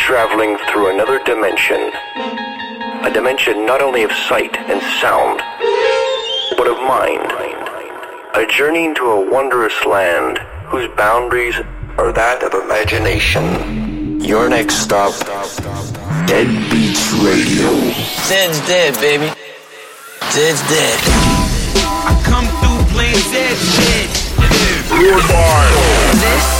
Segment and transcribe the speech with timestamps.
[0.00, 1.92] traveling through another dimension.
[3.04, 5.40] A dimension not only of sight and sound,
[6.56, 7.30] but of mind.
[8.34, 11.56] A journey into a wondrous land whose boundaries
[11.98, 14.20] are that of imagination.
[14.20, 15.12] Your next stop,
[16.26, 17.68] Dead Beats Radio.
[18.24, 19.32] Zed's dead, baby.
[20.30, 20.98] Zed's dead.
[22.08, 24.08] I come through playing Zed's dead.
[26.20, 26.59] This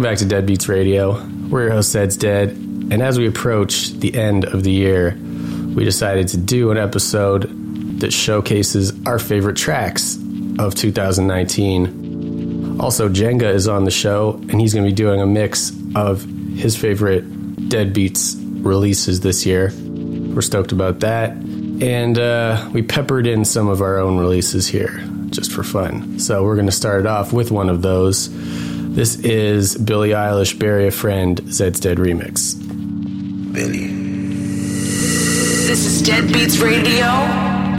[0.00, 1.22] Welcome back to Deadbeats Radio.
[1.50, 2.52] We're your host, Zeds Dead.
[2.52, 5.14] And as we approach the end of the year,
[5.74, 10.16] we decided to do an episode that showcases our favorite tracks
[10.58, 12.80] of 2019.
[12.80, 16.24] Also, Jenga is on the show, and he's going to be doing a mix of
[16.54, 17.30] his favorite
[17.68, 19.70] Deadbeats releases this year.
[19.76, 21.32] We're stoked about that.
[21.32, 26.18] And uh, we peppered in some of our own releases here just for fun.
[26.18, 28.30] So we're going to start it off with one of those.
[28.92, 32.58] This is Billie Eilish, Bury a Friend, Zeds Dead remix.
[33.52, 33.86] Billy.
[35.68, 37.06] This is Dead Beats Radio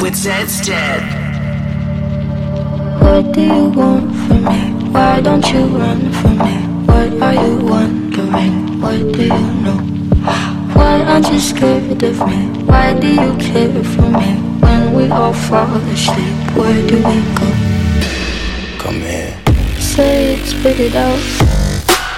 [0.02, 1.04] with Zeds Dead.
[3.02, 4.90] What do you want from me?
[4.92, 6.56] Why don't you run from me?
[6.88, 8.80] What are you wondering?
[8.80, 9.28] What do you
[9.64, 9.78] know?
[10.74, 12.64] Why aren't you scared of me?
[12.64, 14.32] Why do you care for me?
[14.62, 17.71] When we all fall asleep, where do we go?
[19.92, 21.20] Say it, spit it out.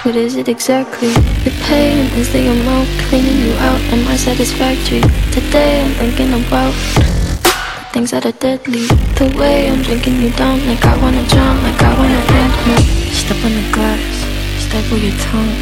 [0.05, 1.09] What is it exactly?
[1.41, 3.81] The pain is the amount cleaning you out.
[3.89, 5.01] Am I satisfactory?
[5.33, 8.85] Today I'm thinking about the things that are deadly.
[9.17, 12.77] The way I'm drinking you down, like I wanna drown, like I wanna end me.
[13.09, 14.05] Step on the glass,
[14.61, 15.57] staple your tongue.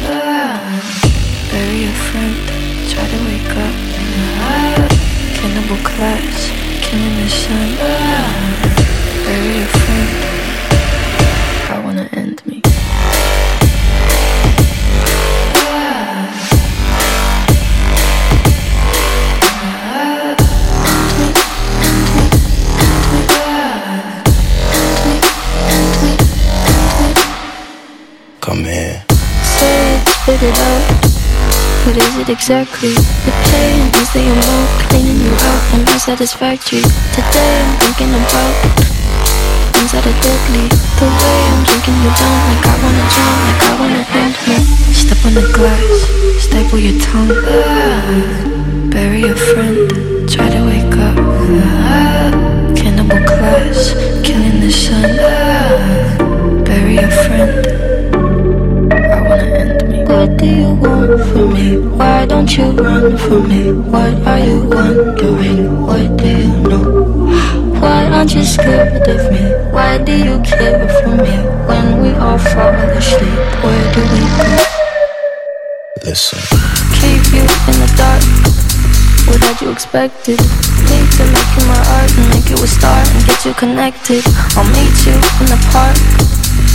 [1.48, 2.36] Bury a friend,
[2.92, 3.74] try to wake up.
[5.40, 6.52] Cannibal class,
[6.84, 7.68] killing the sun.
[9.24, 10.41] Bury a friend.
[12.14, 12.60] End me.
[28.40, 29.04] Come here.
[29.42, 31.12] Say it, spit it out.
[31.86, 32.90] What is it exactly?
[32.90, 36.82] The pain is the amount cleaning you out and be satisfactory.
[37.14, 38.81] Today I'm thinking about
[39.82, 40.68] things that are deadly.
[40.98, 44.56] The way I'm drinking you down, like I wanna drown, like I wanna end me.
[44.94, 45.96] Step on the glass,
[46.44, 47.34] staple your tongue.
[48.90, 49.78] Bury a friend,
[50.30, 51.16] try to wake up.
[52.76, 55.10] Cannibal class, killing the sun.
[56.64, 57.66] Bury a friend.
[58.92, 60.04] I wanna end me.
[60.04, 61.78] What do you want from me?
[61.98, 63.72] Why don't you run from me?
[63.72, 65.86] What are you wondering?
[65.86, 67.31] What do you know?
[68.12, 69.40] Why aren't you scared of me?
[69.72, 71.32] Why do you care for me?
[71.64, 74.52] When we all fall asleep, where do we go?
[76.04, 76.36] Listen.
[77.00, 78.20] Keep you in the dark.
[79.24, 80.36] What had you expected?
[80.92, 84.20] Need to make you my art and make you a star and get you connected.
[84.60, 85.96] I'll meet you in the park.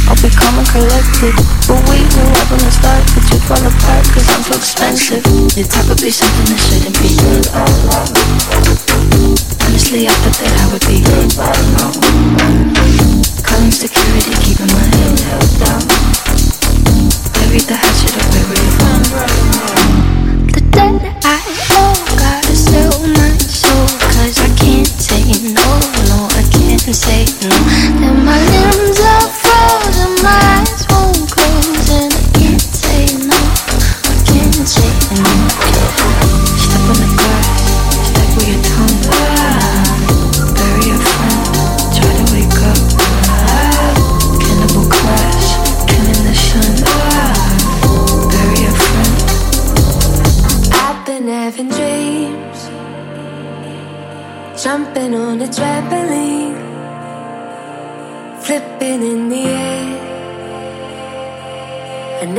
[0.09, 1.38] I'll be calm and collected.
[1.69, 5.22] But we knew right from the start that you'd fall apart cause I'm too expensive.
[5.54, 8.87] Your type would be something that shouldn't be.
[9.66, 11.01] Honestly, I thought that I would be.
[13.44, 15.83] Calling security, keeping my head held down.
[17.33, 18.72] Bury the hatchet away where you
[20.53, 21.41] The debt I
[21.81, 23.88] owe, gotta sell my soul.
[24.13, 25.67] Cause I can't say no,
[26.09, 27.56] no, I can't say no.
[28.00, 28.76] Then my limbs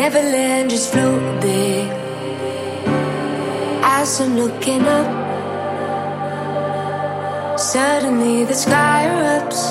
[0.08, 1.84] I never land, just float there.
[3.84, 5.28] As I'm looking up,
[7.58, 9.62] Suddenly the sky erupts.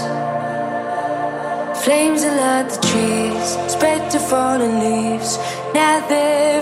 [1.84, 5.38] Flames alert the trees, spread to fallen leaves.
[5.74, 6.62] Now they're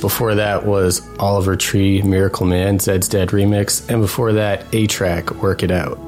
[0.00, 3.88] Before that was Oliver Tree Miracle Man, Zeds Dead remix.
[3.90, 5.98] And before that, A-Trak Work It Out.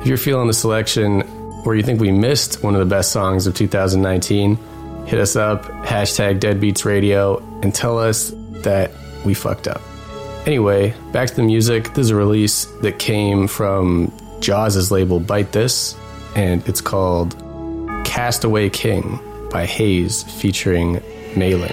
[0.00, 1.22] If you're feeling the selection
[1.64, 4.58] or you think we missed one of the best songs of 2019,
[5.06, 8.90] hit us up, hashtag Deadbeats Radio, and tell us that
[9.24, 9.80] we fucked up.
[10.44, 11.94] Anyway, back to the music.
[11.94, 15.96] This is a release that came from Jauz' label Bite This,
[16.36, 17.34] and it's called
[18.04, 19.18] Castaway King
[19.50, 21.02] by Hayes featuring
[21.34, 21.72] Malin.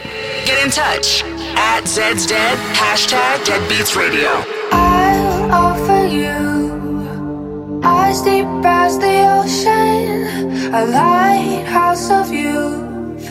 [0.61, 1.23] In touch
[1.57, 4.29] at Zeds Dead, hashtag Deadbeats Radio.
[4.71, 13.27] I'll offer you eyes deep as the ocean, a lighthouse of youth,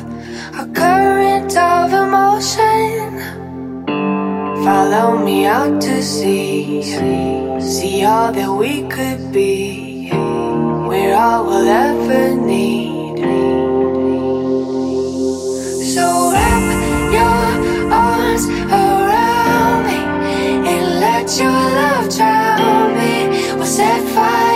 [0.59, 3.21] a current of emotion.
[4.65, 6.83] Follow me out to sea,
[7.61, 10.11] see all that we could be.
[10.11, 12.80] We're all we'll ever need.
[18.41, 23.55] Arms around me and let your love drown me.
[23.57, 24.50] We'll set fire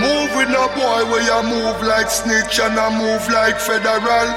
[0.00, 4.28] move with no boy where you move like snitch and I move like federal.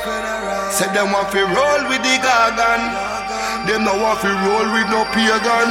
[0.69, 2.81] Said them want to roll with the gargan.
[3.65, 5.69] Them now want to roll with no pagan.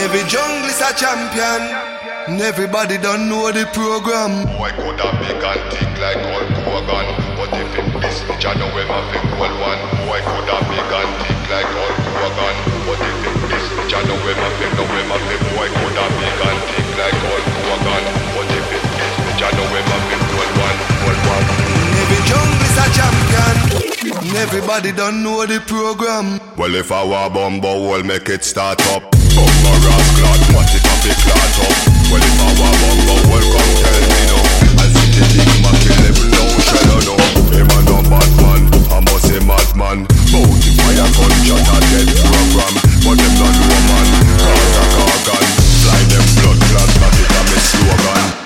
[0.00, 1.90] Every jungle is a champion.
[2.38, 4.46] Everybody don't know the program.
[4.54, 7.06] Boy could have big and thick like Hulk Hogan.
[7.34, 9.80] But if him this bitch, I know him have a cool one.
[10.06, 12.54] Boy could have big and thick like Hulk Hogan.
[12.86, 15.68] But if him this bitch, I know him have a know him have a boy
[15.74, 18.04] could have big and thick like Hulk Hogan.
[18.36, 18.59] But
[19.40, 20.78] if him this bitch, I know him have a cool one.
[21.00, 21.46] Cool one.
[22.00, 23.56] Every jungle is a champion.
[24.36, 26.40] Everybody don't know the program.
[26.56, 29.02] Well, if I were bumbo, we'll make it start up.
[29.10, 31.76] Bumbo rascal, what it up, it clot up.
[32.10, 34.38] Well, if I were bumbo, well, come tell me no.
[34.80, 37.14] I'll see the big Mac 11, no shell, no.
[37.52, 40.06] Him a no bad man, I must say madman.
[40.32, 42.74] Bounty fire gunshot a dead program.
[43.04, 44.08] But them not woman,
[44.40, 45.44] cause a cargan.
[45.80, 48.39] Fly them blood clot, that it a me slogan.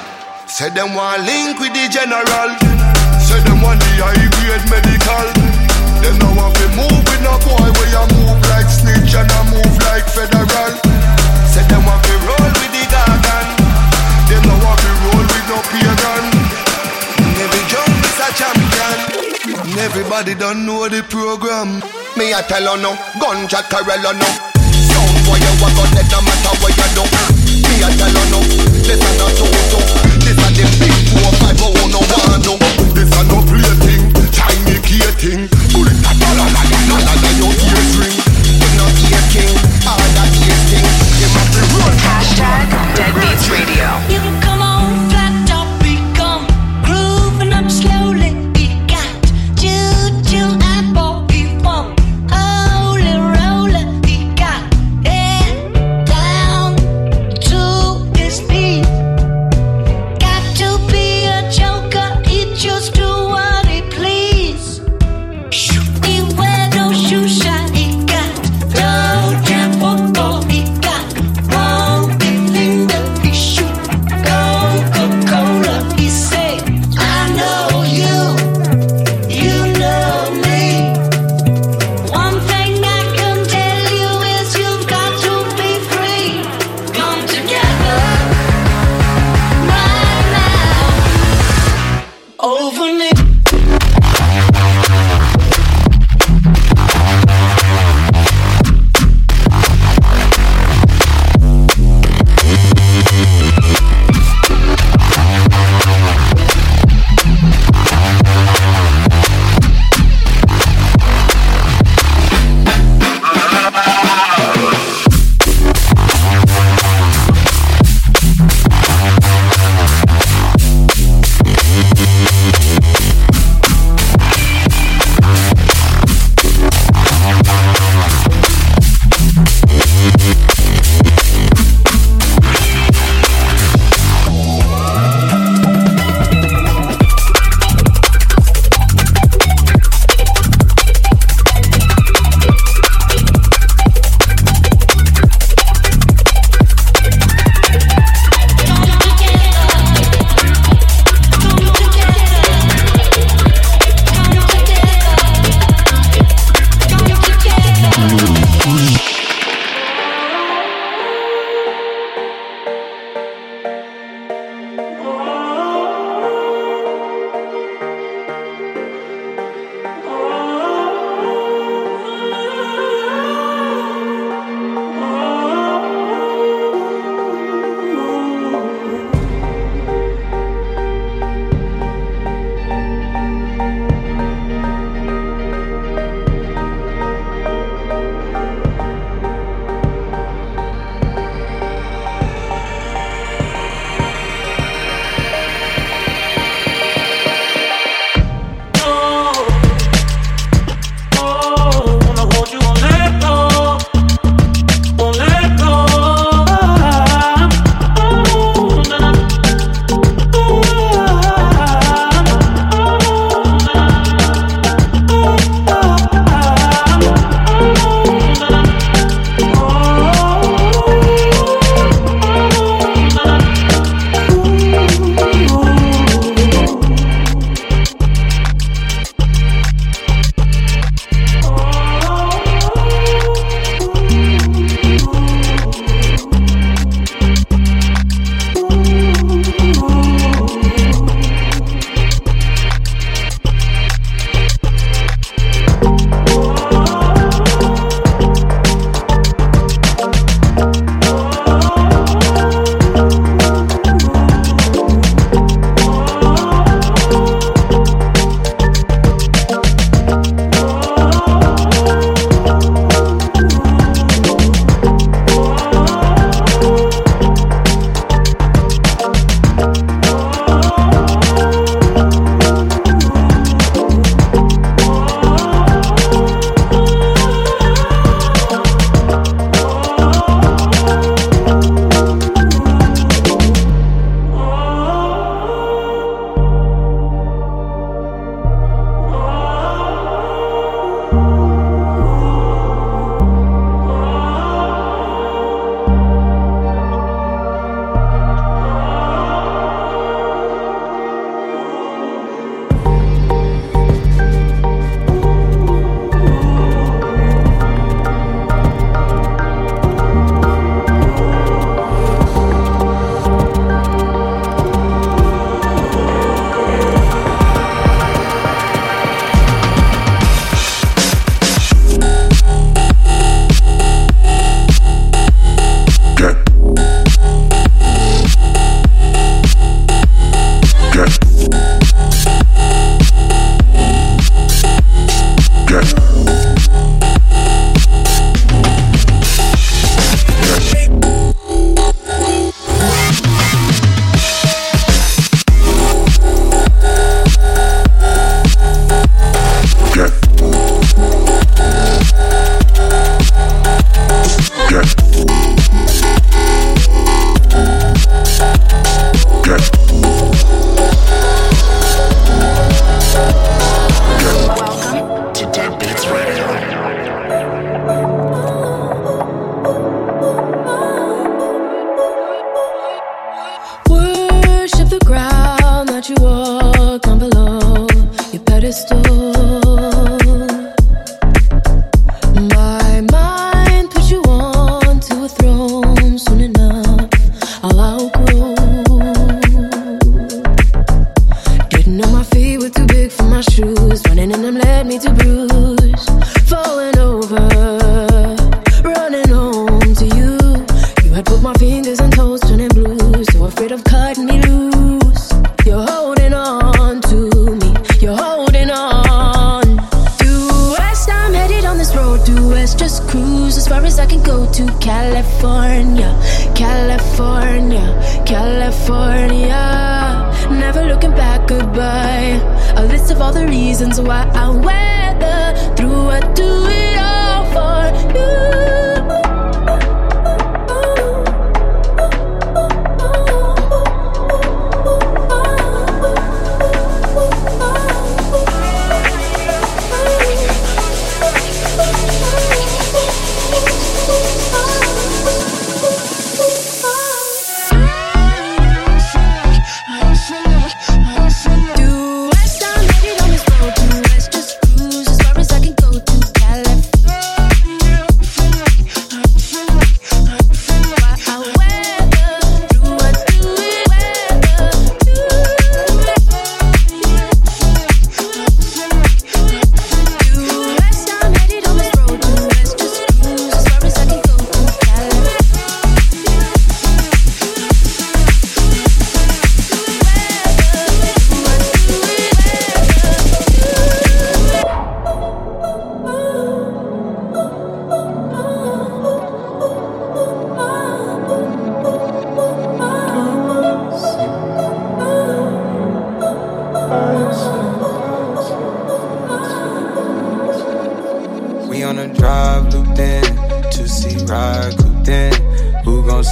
[0.54, 2.54] Say them want link with the general.
[3.18, 5.26] Say them want the high grade medical.
[5.98, 9.42] Them now want to move with no boy where you move like snitch and I
[9.50, 10.78] move like federal.
[11.50, 13.46] Say them want to roll with the gargan.
[14.30, 16.22] Them now want to roll with no pagan.
[17.34, 18.98] Every jungle is a champion.
[19.58, 21.82] And Everybody don't know the program.
[22.14, 24.28] Me I tell you no, gunshot Carella no.
[24.70, 27.02] Sound boy you a gun it no matter what you do.
[27.58, 28.38] Me I tell you no,
[28.86, 30.13] this a not so
[30.54, 32.54] This a big four five oh no one no.
[32.94, 35.48] This a no plaything, tiny key thing.
[35.74, 38.14] Bullet a la la la la la la your ears ring.
[38.62, 39.50] You no ear king,
[39.82, 40.86] all that ear thing.
[41.18, 41.90] You must be roll.
[42.06, 44.43] Hashtag Deadbeats Radio.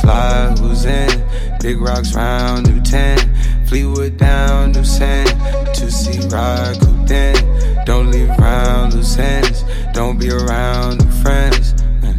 [0.03, 0.59] Slide?
[0.59, 1.11] Who's in?
[1.61, 3.67] Big rocks round, new 10.
[3.67, 5.31] Fleetwood down, new send.
[5.75, 7.37] Two seat ride cooped in.
[7.85, 9.65] Don't leave around loose ends.
[9.93, 11.75] Don't be around new friends.
[12.05, 12.15] Uh.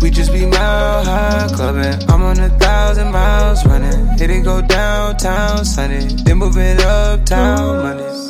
[0.00, 2.10] We just be mile high clubbing.
[2.10, 4.06] I'm on a thousand miles running.
[4.18, 6.06] Hit it go downtown Sunday.
[6.24, 8.22] Then move it uptown Mondays.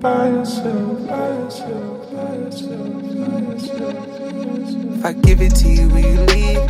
[0.00, 1.69] By yourself, by yourself,
[5.00, 6.60] If I give it to you, will you leave?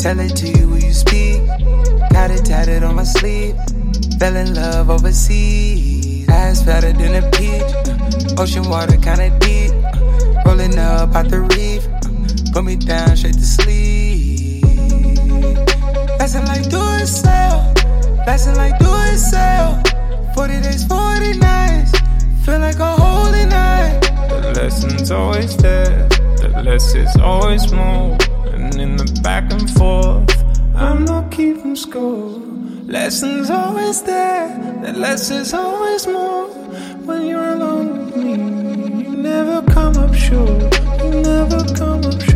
[0.00, 1.46] Tell it to you, will you speak?
[2.10, 3.54] Got it tatted on my sleeve.
[4.18, 6.28] Fell in love overseas.
[6.28, 8.36] Ass fatter than a peach.
[8.40, 9.70] Ocean water kinda deep.
[10.44, 11.86] Rolling up out the reef.
[12.52, 14.64] Put me down straight to sleep.
[16.18, 17.72] Lesson like do it sell.
[18.26, 19.80] Lesson like do it sell.
[20.34, 21.92] 40 days, 40 nights.
[22.44, 24.00] Feel like a holy night.
[24.28, 26.08] The lesson's always there,
[26.40, 28.16] the less is always more.
[28.46, 30.30] And in the back and forth,
[30.74, 32.40] I'm not keeping score.
[32.86, 34.48] Lesson's always there,
[34.82, 36.48] the less is always more.
[37.06, 38.32] When you're alone with me,
[39.04, 40.80] you never come up short.
[41.02, 42.29] You never come up short.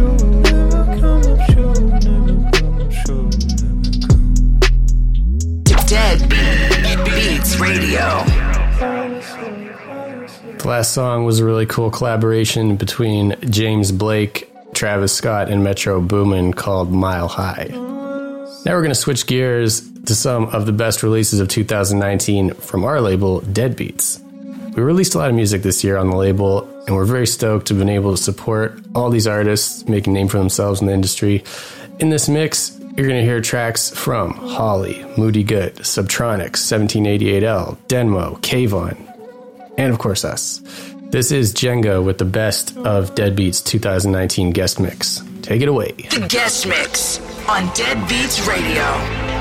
[10.64, 16.54] Last song was a really cool collaboration between James Blake, Travis Scott, and Metro Boomin
[16.54, 17.66] called Mile High.
[17.70, 22.84] Now we're going to switch gears to some of the best releases of 2019 from
[22.84, 24.22] our label, Deadbeats.
[24.74, 27.66] We released a lot of music this year on the label, and we're very stoked
[27.66, 30.86] to have been able to support all these artists making a name for themselves in
[30.86, 31.44] the industry.
[32.00, 38.40] In this mix, you're going to hear tracks from Holly, Moody Good, Subtronics, 1788L, Denmo,
[38.40, 39.13] Kavon,
[39.78, 40.60] and of course us.
[41.10, 45.22] This is Jenga with the best of Deadbeats 2019 guest mix.
[45.42, 45.92] Take it away.
[45.92, 49.33] The guest mix on Deadbeats Radio.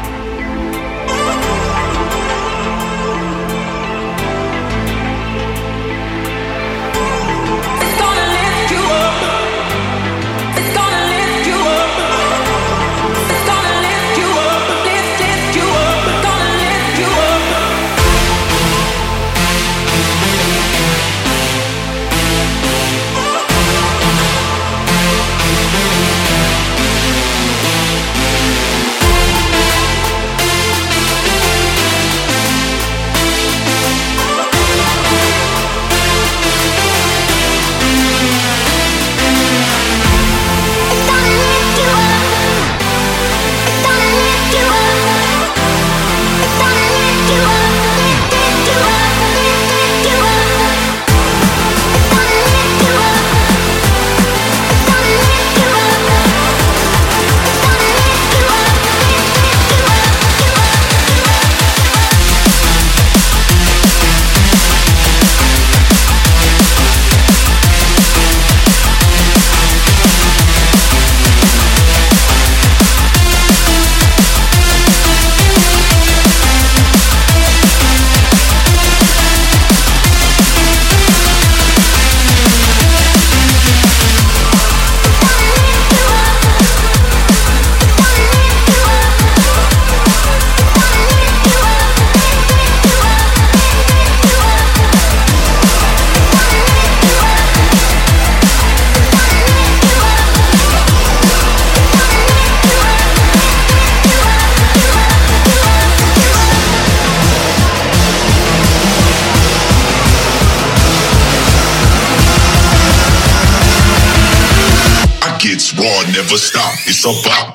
[116.33, 116.73] never stop.
[116.87, 117.52] It's a about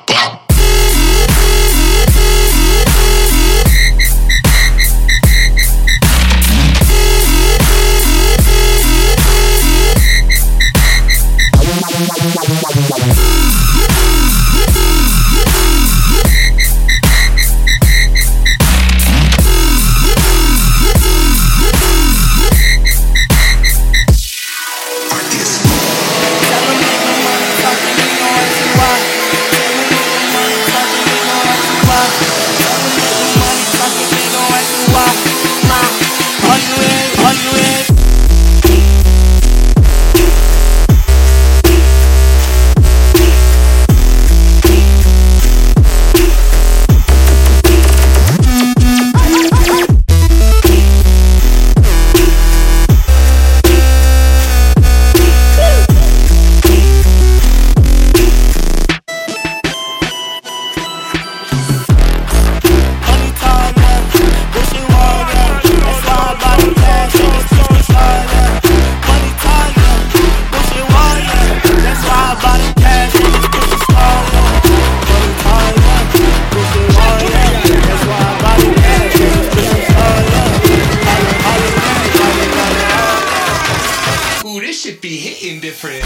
[84.81, 86.03] this should be hitting different.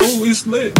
[0.00, 0.72] Oh, it's lit.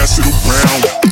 [0.00, 1.09] Pass it around.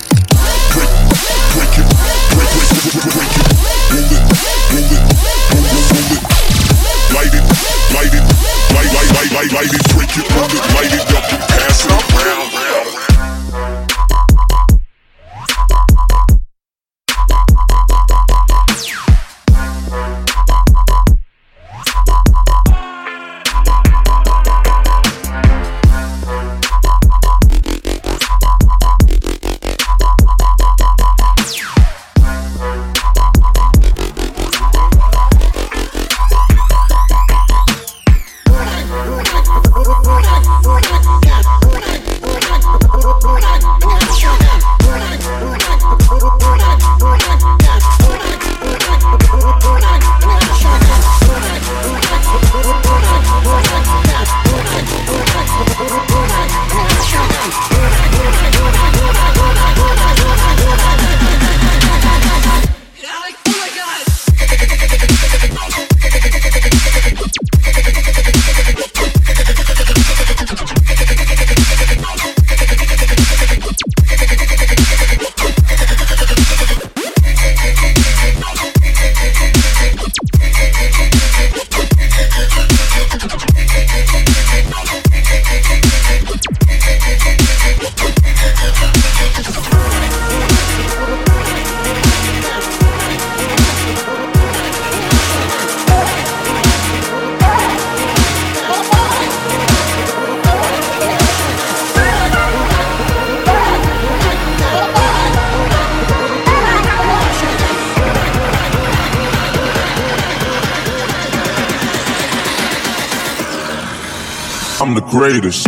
[114.80, 115.66] I'm the greatest.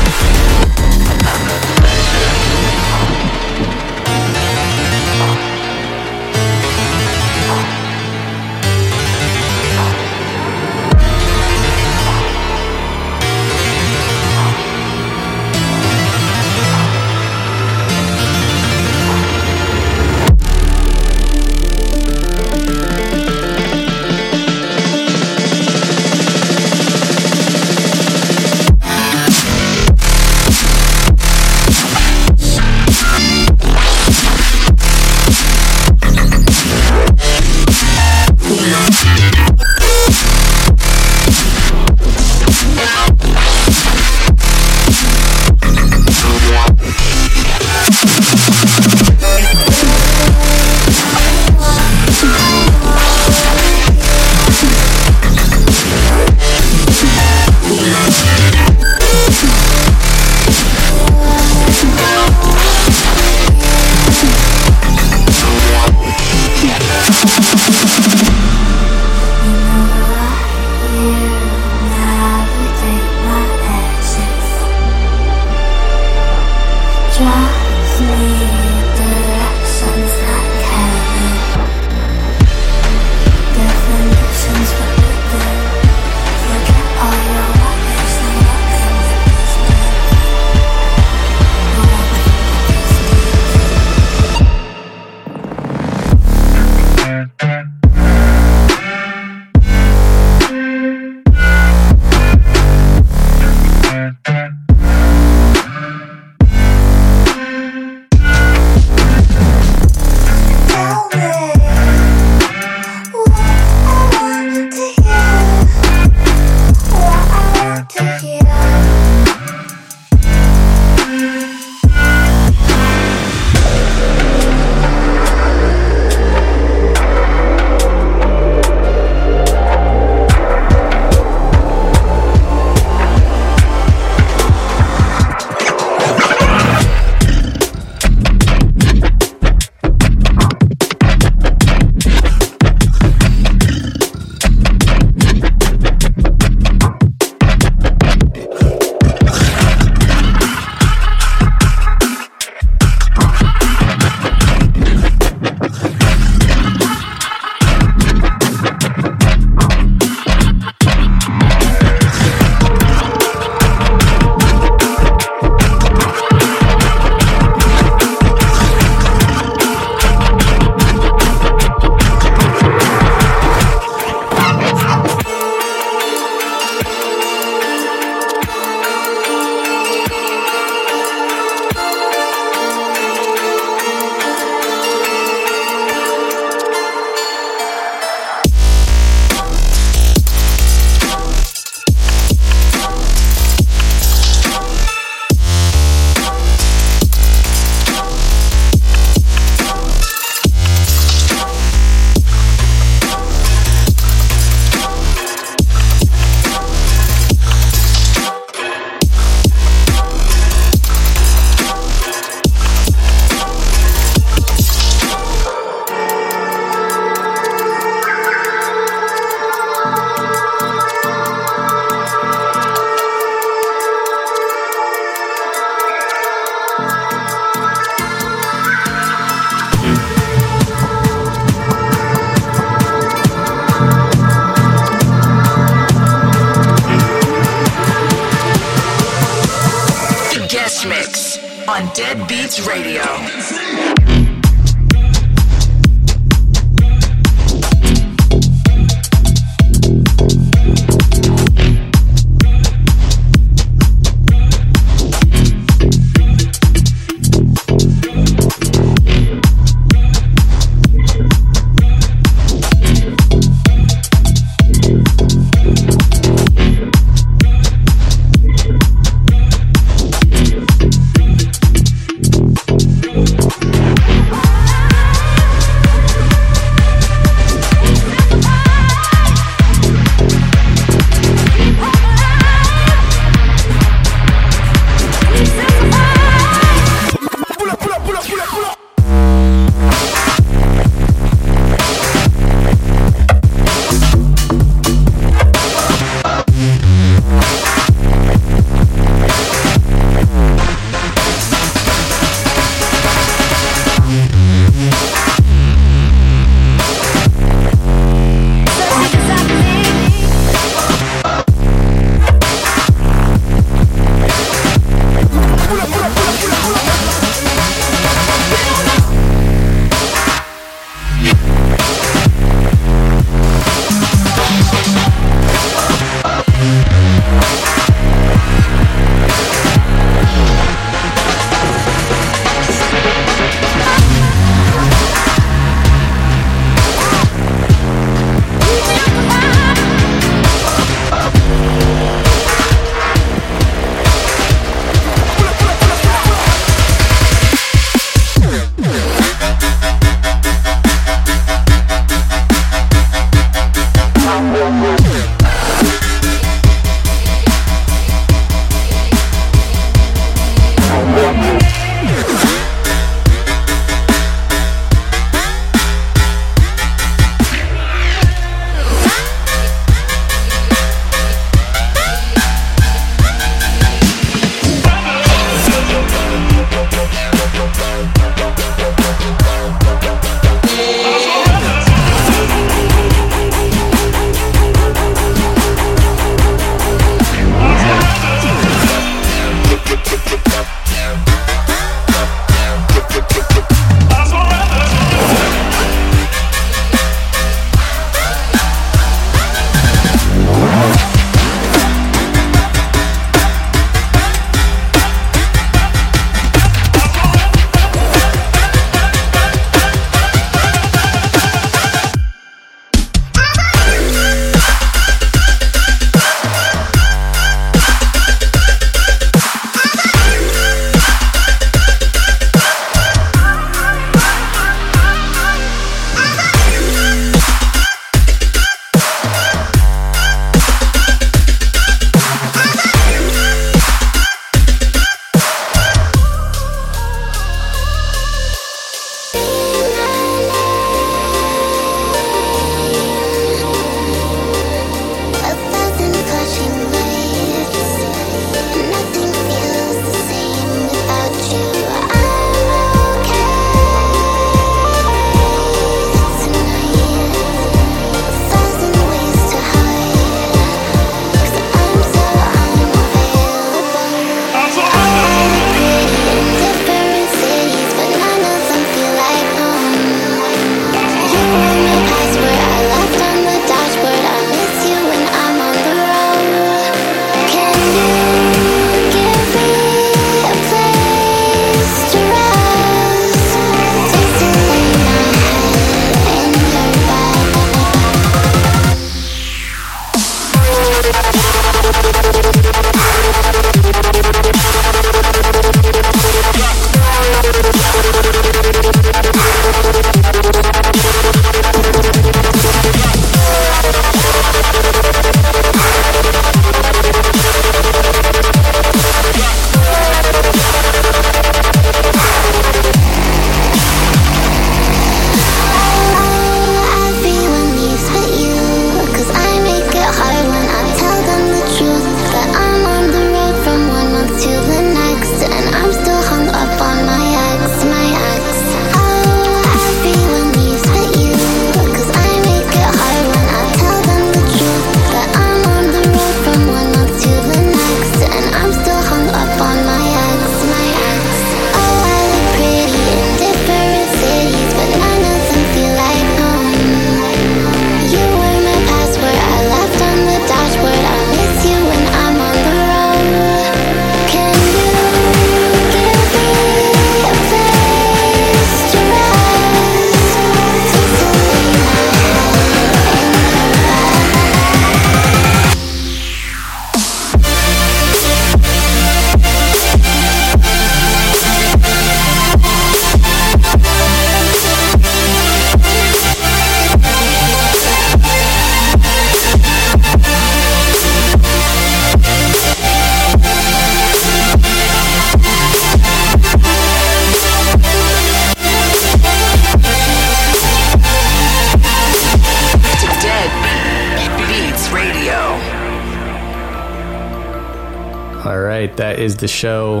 [599.48, 600.00] The show.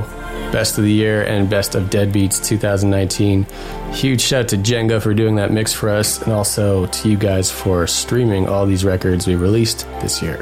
[0.52, 3.46] Best of the Year and Best of Deadbeats 2019.
[3.94, 7.16] Huge shout out to Jenga for doing that mix for us, and also to you
[7.16, 10.36] guys for streaming all these records we released this year.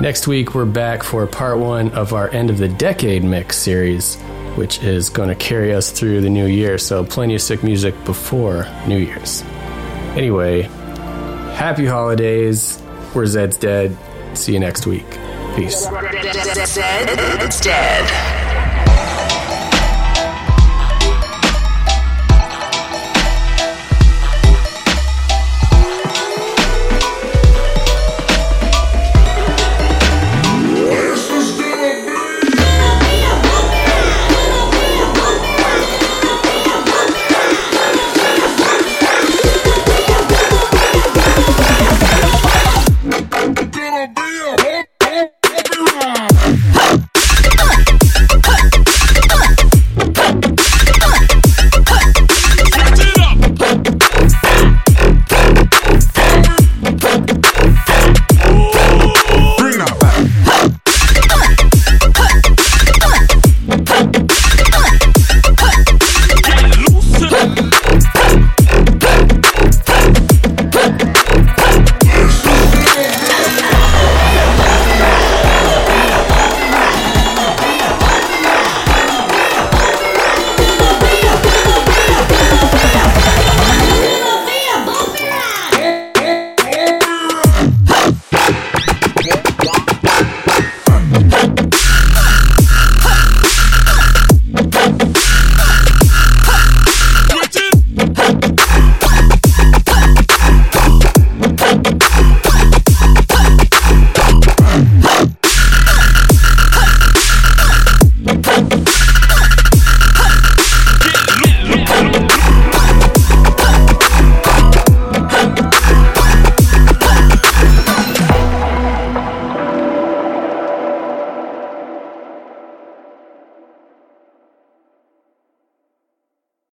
[0.00, 4.16] Next week, we're back for part one of our end of the decade mix series,
[4.56, 6.78] which is going to carry us through the new year.
[6.78, 9.42] So, plenty of sick music before New Year's.
[10.16, 10.62] Anyway,
[11.54, 12.82] happy holidays.
[13.14, 13.96] We're Zeds Dead.
[14.36, 15.11] See you next week.
[15.54, 15.86] Peace.
[16.66, 18.41] Zed, dead.